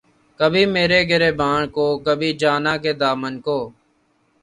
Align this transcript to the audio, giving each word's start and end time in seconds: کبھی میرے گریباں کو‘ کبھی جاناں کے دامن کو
کبھی 0.39 0.63
میرے 0.75 0.99
گریباں 1.09 1.59
کو‘ 1.75 1.85
کبھی 2.05 2.29
جاناں 2.41 2.77
کے 2.83 2.91
دامن 3.01 3.33
کو 3.45 3.57